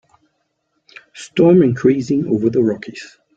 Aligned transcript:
Storm 1.13 1.61
increasing 1.61 2.25
over 2.25 2.49
the 2.49 2.59
Rockies. 2.63 3.19